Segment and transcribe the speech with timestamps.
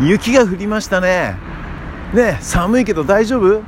[0.00, 1.36] 雪が降りましたね。
[2.12, 3.62] ね寒いけど大丈夫？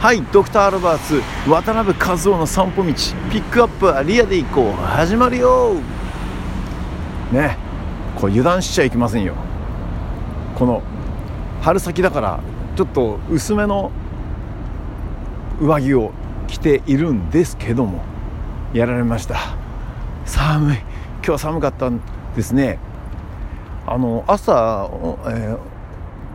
[0.00, 2.92] はいドクター・アルバーツ渡辺和夫の散歩道
[3.30, 4.72] ピックアップはリアで行こう。
[4.72, 5.74] 始まるよ。
[7.32, 7.56] ね
[8.16, 9.34] こう油断しちゃいけませんよ。
[10.56, 10.82] この
[11.62, 12.40] 春先だから
[12.76, 13.90] ちょっと薄めの
[15.60, 16.12] 上着を
[16.46, 18.02] 着ているんですけども。
[18.72, 19.36] やられました。
[20.26, 20.76] 寒い。
[20.78, 22.00] 今日は寒かったん
[22.34, 22.80] ですね。
[23.86, 24.88] あの朝、
[25.26, 25.58] えー、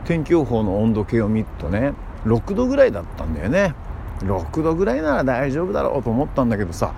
[0.06, 1.94] 天気予報の温度計を見るとね
[2.26, 3.74] 6度ぐらいだったんだよね。
[4.20, 6.94] 6度ぐらいなら大丈夫だろうと思ったんだけどさ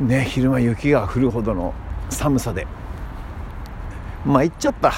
[0.00, 1.74] ね昼間雪が降るほどの
[2.08, 2.66] 寒さで。
[4.24, 4.92] まあ行っちゃった。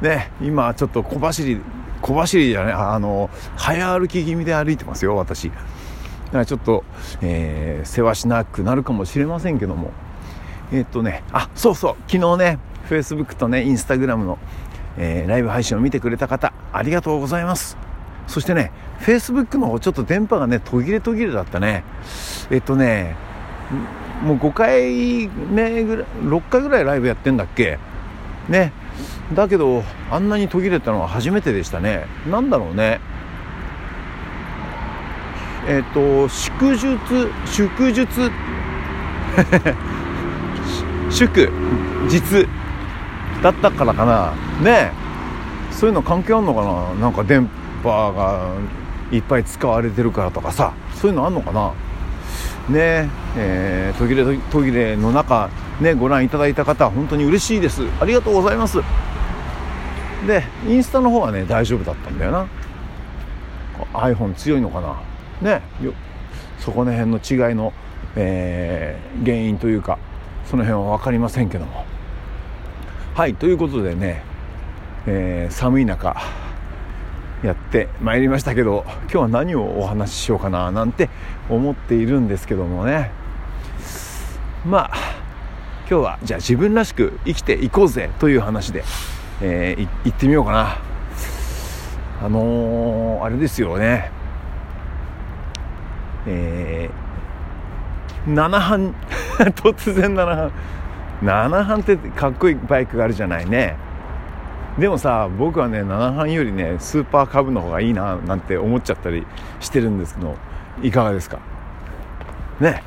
[0.00, 1.60] ね今ちょっと小走り
[2.00, 5.50] 小走りじゃないあの早歩き気味で歩いてますよ私。
[5.50, 6.84] だからちょっと、
[7.20, 9.90] えー、世話しなくなるかもしれませんけども。
[10.72, 12.58] えー、っとねあそうそう昨日ね
[12.92, 14.38] Facebook とねインスタグラムの、
[14.98, 17.78] えー、ライブ配信を見てくれた方ありがとうございます。
[18.26, 18.70] そしてね
[19.00, 21.84] Facebook の方ちょっと電波がね途切れ途切れだったね。
[22.50, 23.16] えっとね
[24.22, 27.78] もう5回目ぐらい6回ぐらいライブやってんだっけ？
[28.48, 28.72] ね。
[29.34, 32.06] だけどあんなに途切れたのは初めてでしたね。
[32.30, 33.00] 何だろうね。
[35.66, 36.98] えっ、と祝日
[37.46, 38.06] 祝日？
[41.10, 41.50] 祝
[42.08, 42.48] 実
[43.42, 44.32] だったからかな。
[44.62, 44.92] ね
[45.70, 46.94] そういうの関係あんのかな。
[47.00, 47.48] なんか電
[47.82, 48.54] 波が
[49.10, 50.72] いっぱい使われてるからとかさ。
[50.94, 51.72] そういうのあんのかな。
[52.68, 53.92] ねえ。
[53.94, 57.82] ー、途切れ途切れの中ねご覧いただいた方本当に嬉しいです。
[58.00, 58.78] ありがとうございます。
[60.26, 62.46] でインスタの方はね大丈夫だったんだよな。
[63.94, 65.00] iPhone 強いのかな。
[65.40, 65.62] ね
[66.58, 67.72] そこの辺の違いの、
[68.14, 69.98] えー、原因というか
[70.48, 71.84] その辺は分かりませんけども。
[73.14, 74.22] はいということでね、
[75.06, 76.16] えー、寒い中
[77.42, 81.10] やってまいりましたけど今日は何をお話ししようかななんて
[81.50, 83.10] 思っているんですけどもね。
[84.64, 84.90] まあ
[85.90, 88.82] 今日はじゃあ自分らしく生きていこうぜという話で、
[89.42, 90.78] えー、行ってみようかな。
[92.22, 94.10] あのー、あれですよね。
[96.26, 98.94] えー、7半
[99.52, 100.52] 突然7半
[101.22, 103.76] 7半ってかっこいいバイクがあるじゃないね。
[104.78, 109.26] でもさ僕はね7半よりねスーパーカブの方がいいななんて思っちゃったり
[109.60, 110.36] してるんですけど
[110.82, 111.38] いかがですか？
[112.60, 112.82] ね。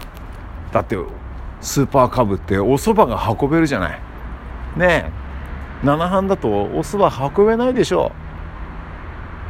[0.71, 0.97] だって
[1.61, 3.99] スーパーカブってお蕎麦が運べるじゃない。
[4.77, 5.11] ね。
[5.11, 5.11] え
[5.83, 8.11] 7半だとお蕎麦運べないでしょ。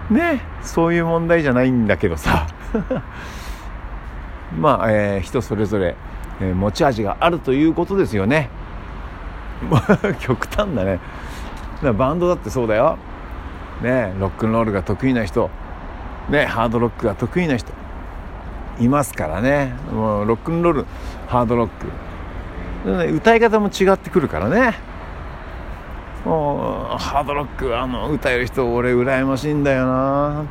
[0.09, 0.41] うね。
[0.61, 2.47] そういう問題じゃないんだけどさ。
[4.59, 5.95] まあ、えー、人それぞれ、
[6.41, 8.49] えー、持ち味があるということですよね。
[10.19, 10.99] 極端だね。
[11.83, 12.97] だバンドだってそうだよ。
[13.81, 15.49] ねロックンロールが得意な人。
[16.29, 17.71] ねハードロックが得意な人。
[18.79, 19.73] いますからね。
[19.93, 20.85] もうロックンロール
[21.27, 21.69] ハードロッ
[22.85, 24.73] ク、ね、歌い方も違ってくるからね。
[26.25, 29.91] もうハードロックあの歌える人俺羨ましいんだよな。
[29.91, 30.45] わ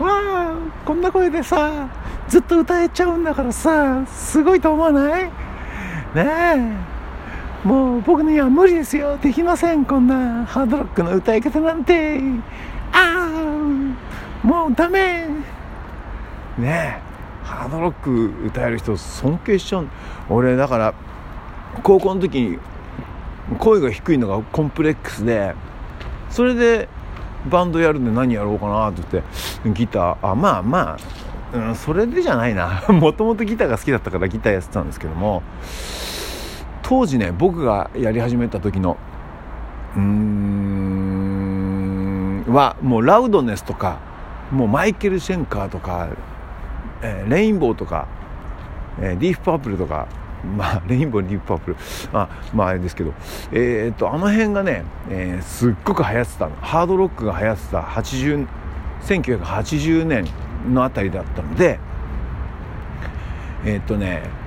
[0.00, 0.52] あ
[0.84, 1.88] こんな声でさ
[2.28, 5.24] ずっと歌えちゃうんだからさすごいと思わない？
[5.24, 5.30] ね
[6.14, 6.95] え。
[7.64, 9.18] もう僕には無理ですよ。
[9.18, 9.84] できません。
[9.84, 12.20] こんなハードロックの歌い方なんて。
[12.92, 13.28] あ
[14.42, 15.26] あもうダメ。
[16.58, 17.06] ねえ。
[17.44, 19.88] ハードロック歌える人尊敬しちゃう。
[20.28, 20.94] 俺だから
[21.82, 22.58] 高校の時に
[23.58, 25.54] 声が低いのがコンプレックスで
[26.30, 26.88] それで
[27.48, 30.30] バンドやるんで何やろうかなって言ってギター。
[30.30, 30.96] あまあま
[31.52, 32.82] あ、うん、それでじゃないな。
[32.90, 35.42] もともとギターが好きだったからギターやってたんですけども
[36.88, 38.96] 当時ね僕がやり始めた時の
[39.96, 40.04] うーん
[42.46, 43.98] はもうラウドネスとか
[44.52, 46.08] もうマイケル・シェンカーとか、
[47.02, 48.06] えー、レインボーとか、
[49.00, 50.06] えー、ディープ・パープルとか
[50.56, 51.76] まあレインボーディープ・パープル
[52.12, 53.14] あまああれですけど
[53.50, 56.52] えー、っとあの辺がね、えー、すっごく流行ってたの。
[56.60, 58.46] ハードロックが流行ってた80
[59.02, 60.24] 1980年
[60.72, 61.80] のあたりだったので
[63.64, 64.45] えー、っとね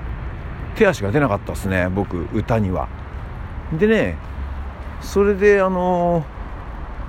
[0.76, 2.88] 手足が出なかったですね僕歌には。
[3.78, 4.18] でね
[5.02, 6.26] それであの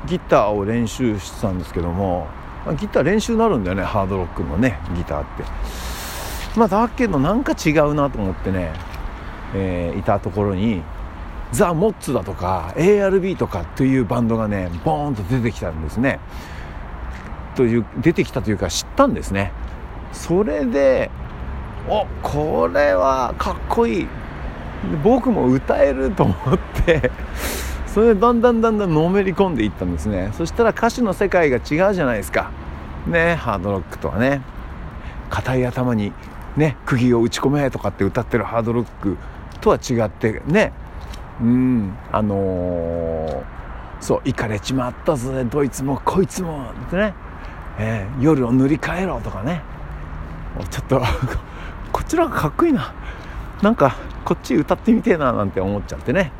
[0.07, 2.27] ギターを練習してたんですけども
[2.79, 5.45] ギター練習になるんだよねハードロックのねギターって。
[6.57, 8.73] まあだけどなんか違うなと思ってね、
[9.55, 10.83] えー、いたところに
[11.53, 16.21] ザ・モッツだとか ARB とかというバンドがねボーンと出てきたんですね。
[17.57, 19.53] という出てきたというか知ったんですね。
[20.13, 21.11] それで
[21.89, 24.09] おこれはかっこいい。
[25.03, 27.11] 僕も歌えると思って。
[27.87, 30.31] それでだんだんだんだんのめり込んでいったんですね。
[30.33, 32.51] そしたら歌詞の世界が違うじゃないですか。
[33.07, 34.43] ねハードロックとはね。
[35.31, 36.13] 硬い頭に
[36.57, 39.17] ね釘を打ち込めとかって歌ってるハードロック
[39.61, 40.73] とは違ってね。
[41.41, 43.43] うんあのー、
[44.01, 45.45] そう行かれちまったぜ。
[45.45, 47.15] どいつもこいつもってね、
[47.79, 49.63] えー、夜を塗り替えろとかね。
[50.71, 51.03] ちょっと
[51.93, 52.93] こっちの方がかっこいいな。
[53.63, 56.33] なんかこっち歌ってみてえななんて思っちゃってね。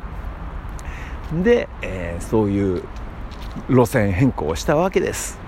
[1.43, 2.83] で、えー、そういう
[3.69, 5.39] 路線変更をしたわけです。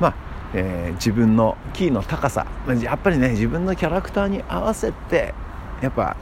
[0.00, 0.14] まあ、
[0.54, 2.46] えー、自分のキーの高さ
[2.80, 5.34] やっぱりね自分のキャラクターに合わせて
[5.82, 6.16] やっぱ、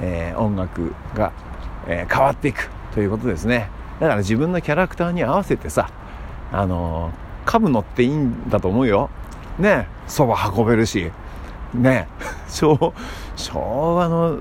[0.00, 1.32] えー、音楽が、
[1.86, 3.70] え変わっていくということですね。
[4.00, 5.90] だから自分のキャラクターに合わせてさ
[6.52, 7.12] あの
[7.44, 9.10] 株乗っていいんだと思うよ。
[9.58, 11.10] ねそば運べるし
[11.74, 12.08] ね。
[12.48, 12.94] 昭
[13.36, 14.36] 昭和の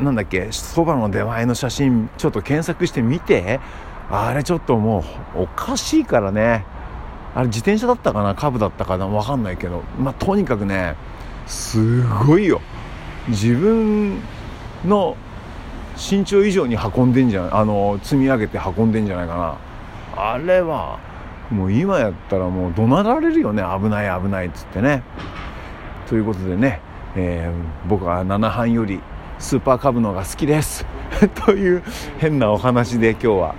[0.00, 3.60] なんだっけそばの出前の写真ちょっと検索してみて。
[4.10, 5.02] あれちょっとも
[5.34, 6.66] うおかしいからね。
[7.34, 8.34] あれ自転車だったかな？
[8.34, 9.06] 株だったかな？
[9.08, 9.82] 分かんないけど。
[9.98, 10.94] まあとにかくね
[11.46, 12.60] すごいよ。
[13.28, 14.20] 自分
[14.84, 15.16] の
[15.96, 19.54] 身長以上に運んでんじゃないあの積み上げて運んでんじゃないかな。
[20.16, 20.98] あれは
[21.50, 23.62] もう今やったらもう怒鳴られるよね。
[23.62, 25.02] 危ない危ないっつってね。
[26.14, 26.80] ということでね、
[27.16, 29.00] えー、僕は7班より
[29.40, 30.86] スーパーカブのが好きです。
[31.44, 31.82] という
[32.18, 33.54] 変なお話で今日は、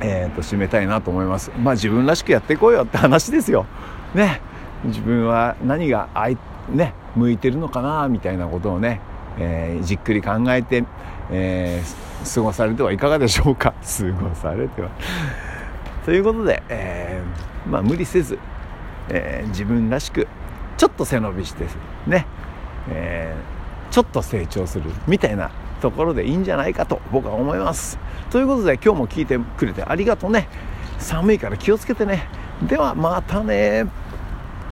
[0.00, 1.50] えーと、締めたいなと思います。
[1.60, 3.66] まあ自分らしくやっていこうよって話ですよ。
[4.14, 4.40] ね。
[4.84, 6.38] 自分は何があい、
[6.70, 9.00] ね、向いてるのかなみたいなことをね、
[9.40, 10.84] えー、じっくり考えて、
[11.32, 13.74] えー、過ごされてはいかがでしょうか。
[13.82, 14.90] 過ごされては。
[16.04, 18.38] ということで、えー、まあ無理せず、
[19.08, 20.28] えー、自分らしく
[20.76, 21.66] ちょっと背伸びして
[22.06, 22.26] ね、
[22.90, 25.50] えー、ちょっと成長するみたいな
[25.80, 27.98] ところでいいんじゃないかと僕は思います。
[28.30, 30.48] ということで今日も聞いてくれてありがとうね。
[30.98, 32.28] 寒いから気をつけてね。
[32.66, 33.86] ではまたね。